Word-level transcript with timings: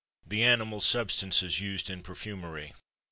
THE 0.25 0.41
ANIMAL 0.41 0.81
SUBSTANCES 0.81 1.61
USED 1.61 1.87
IN 1.91 2.01
PERFUMERY. 2.01 2.73